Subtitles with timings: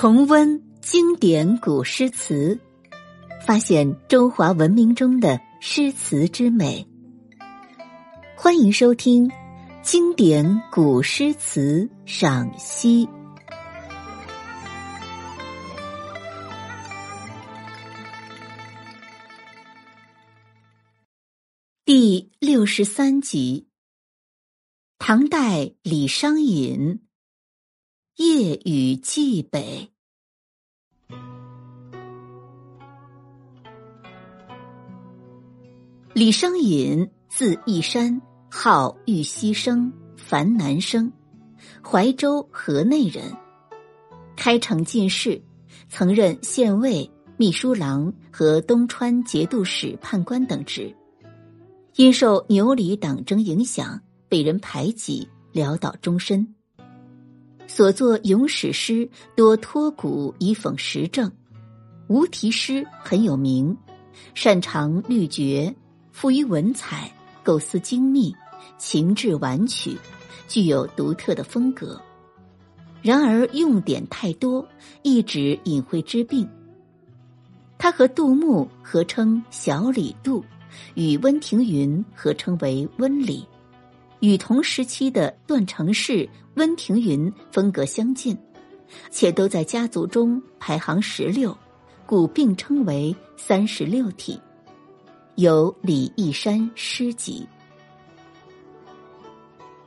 [0.00, 2.56] 重温经典古诗词，
[3.44, 6.86] 发现中华文明中的诗词之美。
[8.36, 9.28] 欢迎收听
[9.82, 13.06] 《经典古诗词赏析》
[21.84, 23.66] 第六十三集。
[25.00, 27.00] 唐代李商隐。
[28.18, 29.92] 夜雨寄北。
[36.14, 41.12] 李商隐，字义山，号玉溪生、樊南生，
[41.80, 43.22] 怀州河内人。
[44.36, 45.40] 开城进士，
[45.88, 50.92] 曾任县尉、秘书郎和东川节度使判官等职。
[51.94, 56.56] 因受牛李党争影响，被人排挤，潦倒终身。
[57.68, 61.30] 所作咏史诗多托古以讽时政，
[62.08, 63.76] 无题诗很有名，
[64.34, 65.72] 擅长律绝，
[66.10, 67.12] 富于文采，
[67.44, 68.34] 构思精密，
[68.78, 69.96] 情致婉曲，
[70.48, 72.00] 具有独特的风格。
[73.02, 74.66] 然而用典太多，
[75.02, 76.48] 一直隐晦之病。
[77.76, 80.42] 他和杜牧合称小李杜，
[80.94, 83.46] 与温庭筠合称为温李。
[84.20, 88.36] 与同时期的段成式、温庭筠风格相近，
[89.10, 91.56] 且都在家族中排行十六，
[92.06, 94.40] 故并称为三十六体。
[95.36, 97.46] 有李义山诗集。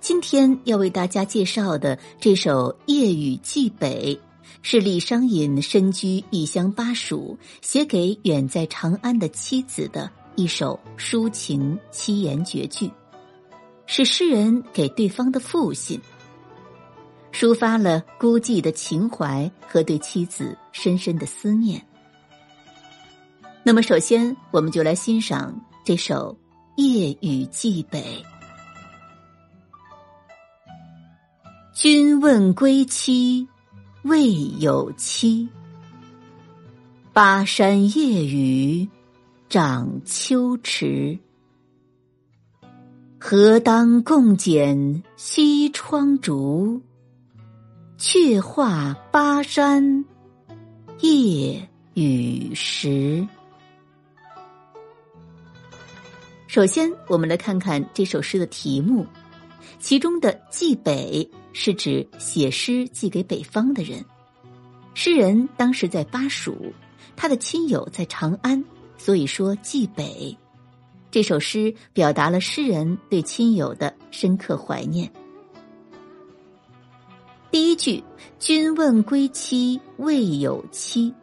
[0.00, 4.14] 今天要为大家介绍的这首《夜雨寄北》，
[4.62, 12.90] 是李商隐身居异乡巴蜀，写给远在长安的妻子的一首抒情七言绝句。
[13.90, 15.98] 是诗人给对方的父信，
[17.32, 21.82] 抒发了孤寂的情怀和对妻子深深的思念。
[23.64, 26.36] 那么，首先我们就来欣赏这首
[26.82, 28.00] 《夜雨寄北》。
[31.72, 33.48] 君问归期
[34.02, 35.48] 未有期，
[37.14, 38.86] 巴山夜雨
[39.48, 41.18] 涨秋池。
[43.20, 46.80] 何当共剪西窗烛？
[47.96, 50.04] 却话巴山
[51.00, 53.26] 夜雨时。
[56.46, 59.04] 首先，我们来看看这首诗的题目，
[59.80, 64.02] 其中的“寄北”是指写诗寄给北方的人。
[64.94, 66.72] 诗人当时在巴蜀，
[67.16, 68.64] 他的亲友在长安，
[68.96, 70.38] 所以说寄北。
[71.10, 75.10] 这首诗表达了诗人对亲友的深刻怀念。
[77.50, 78.04] 第一句
[78.38, 81.14] “君问归期未有期”，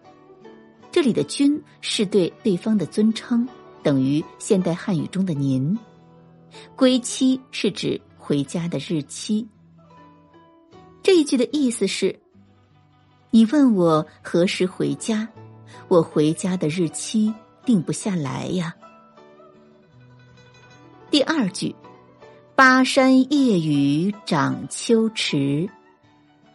[0.91, 3.47] 这里的“君”是对对方的尊称，
[3.83, 5.77] 等于现代汉语中的“您”。
[6.75, 9.47] 归期是指回家的日期。
[11.03, 12.19] 这一句的意思是：
[13.29, 15.27] 你问我何时回家，
[15.87, 17.31] 我回家的日期
[17.65, 18.75] 定不下来呀。
[21.11, 21.73] 第二句
[22.55, 25.69] ，“巴山夜雨涨秋池”，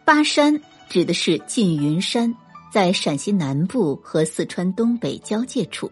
[0.04, 2.34] 巴山指的是缙云山，
[2.70, 5.90] 在陕西南部和四川东北交界处，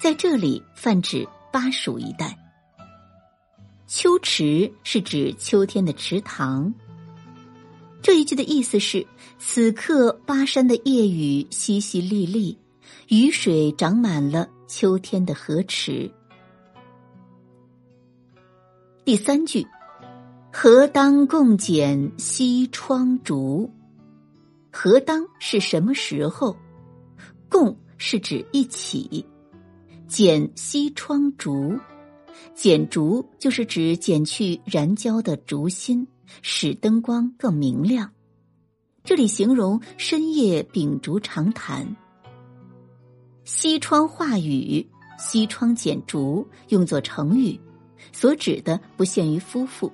[0.00, 2.38] 在这里泛指巴蜀一带。
[3.88, 6.72] 秋池是指秋天的池塘。
[8.00, 9.04] 这一句的意思是，
[9.38, 12.56] 此刻巴山的夜雨淅淅沥沥，
[13.08, 16.08] 雨水涨满了秋天的河池。
[19.08, 19.66] 第三句，
[20.52, 23.70] 何当共剪西窗烛？
[24.70, 26.54] 何当是什么时候？
[27.48, 29.24] 共是指一起。
[30.06, 31.80] 剪西窗烛，
[32.54, 36.06] 剪烛就是指剪去燃焦的烛芯，
[36.42, 38.12] 使灯光更明亮。
[39.04, 41.96] 这里形容深夜秉烛长谈。
[43.44, 44.86] 西窗画雨，
[45.18, 47.58] 西窗剪烛用作成语。
[48.12, 49.92] 所指的不限于夫妇，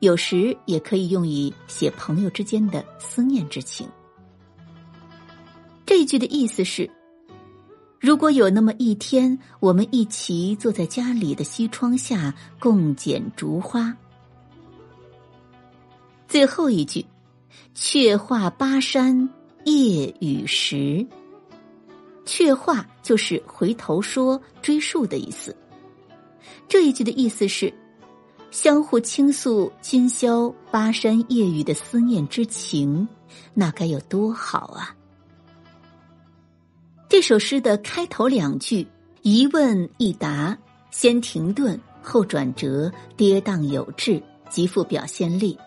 [0.00, 3.88] 有时也可以用以写朋友之间的思念之情。
[5.84, 6.90] 这句的意思是：
[8.00, 13.94] 如果有那么一天，我们一起坐在家里的西窗下共剪烛花。
[16.28, 17.04] 最后一句，
[17.74, 19.28] 却话巴山
[19.64, 21.06] 夜雨时。
[22.24, 25.54] 却话就是回头说、追溯的意思。
[26.68, 27.72] 这一句的意思是，
[28.50, 33.06] 相互倾诉今宵巴山夜雨的思念之情，
[33.54, 34.94] 那该有多好啊！
[37.08, 38.86] 这首诗的开头两句
[39.22, 40.56] 一问一答，
[40.90, 45.58] 先停顿后转折，跌宕有致，极富表现力。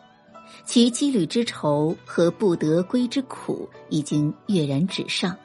[0.63, 5.35] 其羁旅之愁和不得归之苦已经跃然纸上。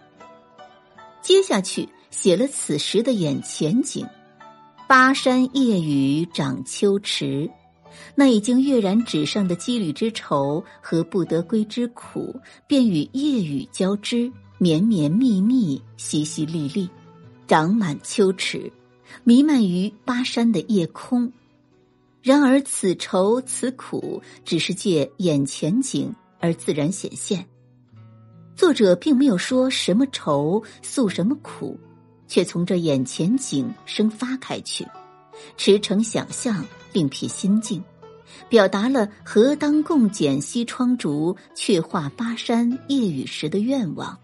[1.20, 4.06] 接下去写了此时的眼前景：
[4.90, 7.48] 巴山夜雨涨秋池。
[8.16, 12.34] 那已经跃然纸上的羁旅之愁和不得归之苦，
[12.66, 14.28] 便与夜雨交织，
[14.58, 16.88] 绵绵密密，淅淅沥沥，
[17.46, 18.68] 长满秋池，
[19.22, 21.32] 弥漫于巴山的夜空。
[22.20, 27.46] 然而，此愁此苦，只是借眼前景而自然显现。
[28.56, 31.78] 作者并没有说什么愁诉什么苦，
[32.30, 34.86] 却从这眼前景生发开去，
[35.56, 37.82] 驰骋想象，另辟心境。
[38.48, 44.16] 表达了“何当共剪西窗烛，却话巴山夜雨时”的愿望，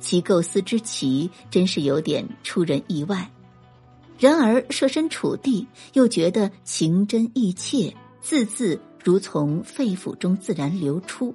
[0.00, 3.30] 其构思之奇，真是有点出人意外。
[4.18, 11.34] 然而设身处地，又觉得情真意切，字字如从肺腑中自然流出。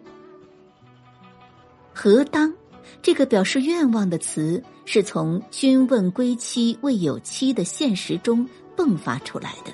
[1.94, 2.54] 何当
[3.02, 9.72] 这个表示愿望的词，是从“君问归期未有期”的现实中迸发出来的。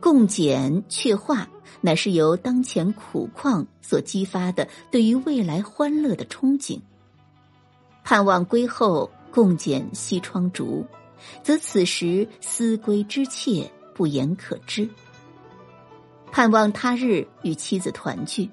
[0.00, 1.48] 共剪却话，
[1.80, 6.80] 乃是由当前苦况所激发的对于未来欢乐的憧憬。
[8.04, 10.84] 盼望归后共剪西窗烛，
[11.42, 14.88] 则此时思归之切不言可知。
[16.32, 18.50] 盼望他日与妻子团聚，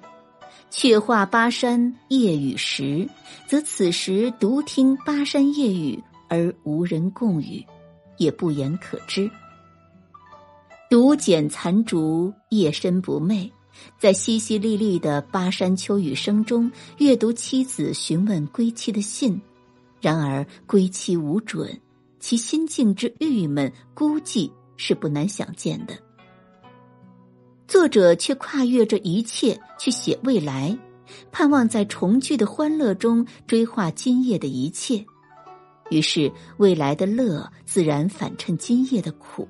[0.69, 3.07] 却话巴山夜雨时，
[3.47, 7.65] 则此时独听巴山夜雨而无人共语，
[8.17, 9.29] 也不言可知。
[10.89, 13.51] 独剪残烛，夜深不寐，
[13.97, 19.39] 在淅淅沥沥的巴山秋雨声中阅读妻子询问归期的信，
[19.99, 21.79] 然而归期无准，
[22.19, 25.93] 其心境之郁闷孤寂是不难想见的。
[27.69, 30.75] 作者却跨越这一切去写未来，
[31.31, 35.05] 盼望在重聚的欢乐中追画今夜的一切，
[35.91, 39.47] 于是未来的乐自然反衬今夜的苦。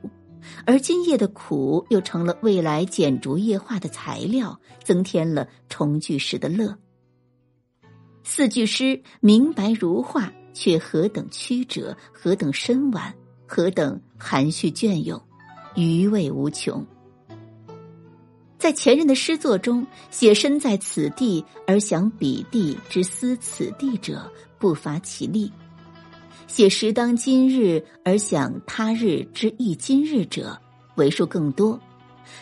[0.65, 6.77] 而今夜的苦又成了未来剪烛夜话的材料，增添了重聚时的乐。
[8.25, 13.15] 四句诗明白如画，却何等曲折，何等深婉，
[13.47, 15.21] 何等含蓄隽永，
[15.77, 16.85] 余味无穷。
[18.59, 24.29] 在前人的诗作中，写身在此地而想彼地之思此地者，
[24.59, 25.49] 不乏其例。
[26.45, 30.59] 写时当今日而想他日之意今日者
[30.95, 31.79] 为数更多，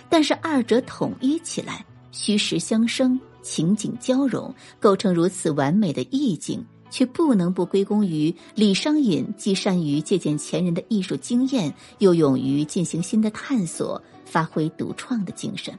[0.09, 15.77] 但是二者统一起来，虚实相生，情景交融，构成如此完美的意境，却不能不归功于李商隐既善于借鉴前人的艺术经验，又勇于进行新的探索，发挥独创的精神。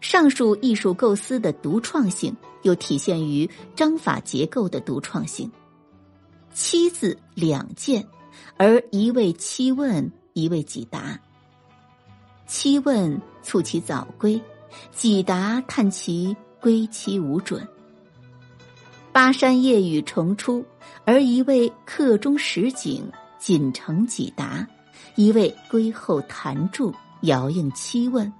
[0.00, 5.50] 上述艺术构思的独创性，又体现于章法结构的独创性。
[6.52, 8.06] 七字两件，
[8.56, 11.18] 而一味七问，一味几答。
[12.46, 14.40] 七问促其早归，
[14.92, 17.66] 几答叹其归期无准。
[19.12, 20.64] 巴山夜雨重出，
[21.04, 23.04] 而一位客中实景，
[23.38, 24.66] 锦城几答；
[25.16, 28.32] 一位归后弹著，遥应七问。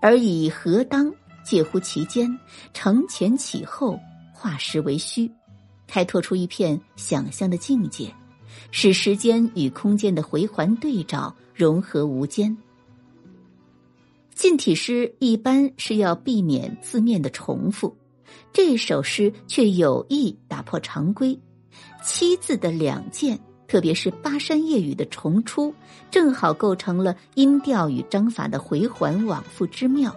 [0.00, 1.12] 而以何当
[1.44, 2.38] 介乎其间，
[2.72, 3.98] 承前启后，
[4.32, 5.30] 化实为虚。
[5.86, 8.14] 开拓出一片想象的境界，
[8.70, 12.56] 使时间与空间的回环对照融合无间。
[14.34, 17.96] 近体诗一般是要避免字面的重复，
[18.52, 21.38] 这首诗却有意打破常规。
[22.04, 25.72] 七字的两件，特别是巴山夜雨的重出，
[26.10, 30.14] 正好构成了音调与章法的回环往复之妙。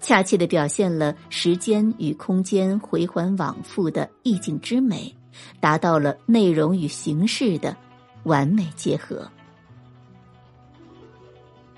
[0.00, 5.14] 恰切的表现了时间与空间回环往复的意境之美，
[5.60, 7.76] 达到了内容与形式的
[8.24, 9.30] 完美结合。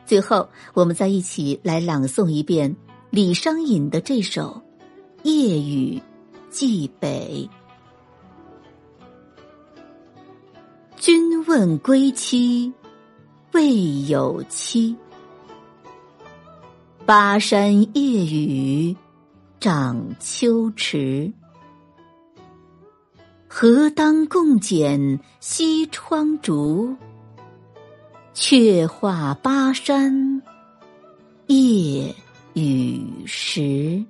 [0.05, 2.77] 最后，我们再一起来朗诵一遍
[3.11, 4.63] 李商隐的这首
[5.29, 6.01] 《夜雨
[6.49, 7.49] 寄北》。
[10.97, 12.73] 君问归期，
[13.53, 14.97] 未有期。
[17.05, 18.97] 巴山夜雨
[19.61, 21.31] 涨秋池，
[23.47, 26.97] 何当共剪西窗烛？
[28.33, 30.43] 却话巴山
[31.47, 32.15] 夜
[32.55, 34.03] 雨时。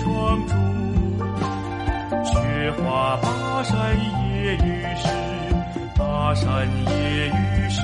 [0.00, 0.54] 窗烛。
[2.24, 2.32] 雪
[2.72, 4.66] 花巴山夜雨
[4.96, 5.04] 时，
[5.96, 7.76] 巴山夜雨时。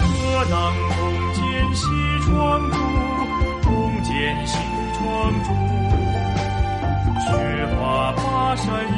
[0.00, 0.56] 何当
[0.88, 0.98] 共
[1.34, 1.40] 剪
[1.74, 1.84] 西
[2.24, 2.28] 窗
[2.70, 2.74] 烛？
[3.68, 3.68] 共
[4.02, 4.10] 剪
[4.46, 4.56] 西
[4.94, 4.98] 窗
[5.44, 5.46] 烛。
[7.20, 7.28] 雪
[7.76, 7.78] 花
[8.12, 8.96] 巴山夜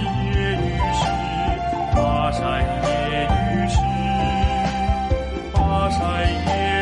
[0.55, 1.03] 雨时，
[1.97, 2.41] 巴山
[2.85, 2.89] 夜
[3.51, 3.75] 雨时，
[5.53, 6.01] 巴山
[6.47, 6.82] 夜